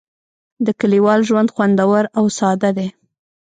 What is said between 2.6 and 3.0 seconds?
دی.